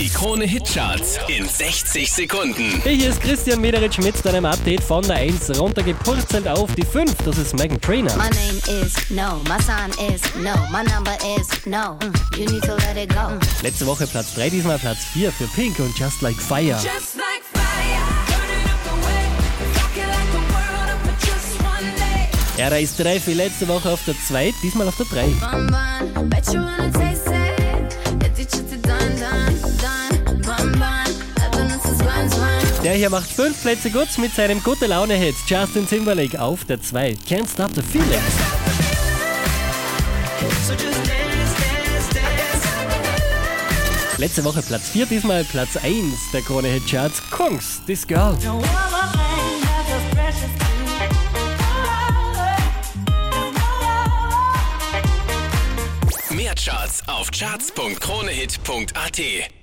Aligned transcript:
Die 0.00 0.08
Krone 0.08 0.46
Hitcharts 0.46 1.18
in 1.28 1.46
60 1.46 2.10
Sekunden. 2.10 2.80
Hey, 2.82 2.96
hier 2.96 3.10
ist 3.10 3.20
Christian 3.20 3.60
Mederitsch 3.60 3.98
mit 3.98 4.24
deinem 4.24 4.46
Update 4.46 4.82
von 4.82 5.02
der 5.02 5.16
1 5.16 5.60
runtergepurzelt 5.60 6.48
auf 6.48 6.74
die 6.74 6.86
5. 6.86 7.14
Das 7.26 7.36
ist 7.36 7.54
Megan 7.58 7.78
Trainer. 7.82 8.10
My 8.16 8.30
name 8.30 8.82
is 8.82 8.94
no, 9.10 9.42
my 9.44 9.60
sign 9.62 9.90
is 10.10 10.22
no, 10.36 10.54
my 10.72 10.82
number 10.90 11.12
is 11.38 11.66
no. 11.66 11.98
Mm, 12.00 12.38
you 12.38 12.46
need 12.46 12.62
to 12.62 12.76
let 12.76 12.96
it 12.96 13.10
go. 13.10 13.28
Mm. 13.28 13.40
Letzte 13.62 13.86
Woche 13.86 14.06
Platz 14.06 14.34
3, 14.36 14.48
diesmal 14.48 14.78
Platz 14.78 15.00
4 15.12 15.30
für 15.32 15.46
Pink 15.48 15.78
und 15.80 15.98
Just 15.98 16.22
Like 16.22 16.40
Fire. 16.40 16.78
Just 16.82 17.16
like 17.16 17.44
fire, 17.52 18.00
burning 18.24 18.64
up 18.64 18.80
the 18.84 18.96
way, 19.06 19.28
rocking 19.76 20.08
like 20.08 20.32
the 20.32 20.40
world 20.54 20.88
up 20.88 21.00
for 21.04 21.12
just 21.20 21.60
one 21.60 21.92
day. 21.98 22.26
Ja, 22.56 22.70
da 22.70 22.76
ist 22.76 22.98
3 22.98 23.20
für 23.20 23.34
letzte 23.34 23.68
Woche 23.68 23.90
auf 23.90 24.00
der 24.06 24.14
2, 24.18 24.54
diesmal 24.62 24.88
auf 24.88 24.96
der 24.96 25.04
3. 25.04 25.26
Der 32.82 32.94
hier 32.94 33.10
macht 33.10 33.30
5 33.30 33.60
Plätze 33.60 33.90
gut 33.90 34.08
mit 34.16 34.34
seinem 34.34 34.62
gute 34.62 34.86
Laune-Hit 34.86 35.36
Justin 35.46 35.86
Timberlake 35.86 36.40
auf 36.40 36.64
der 36.64 36.80
2. 36.80 37.10
Can't 37.28 37.46
Stop 37.46 37.74
the 37.74 37.82
Feeling. 37.82 38.08
Letzte 44.16 44.42
Woche 44.44 44.62
Platz 44.62 44.88
4, 44.88 45.04
diesmal 45.06 45.44
Platz 45.44 45.76
1 45.76 46.30
der 46.32 46.40
Krone 46.40 46.68
Hit 46.68 46.86
Charts. 46.86 47.20
Kungs, 47.30 47.82
This 47.86 48.06
Girl. 48.06 48.34
Mehr 56.30 56.54
Charts 56.54 57.02
auf 57.06 57.30
charts.kronehit.at. 57.30 59.59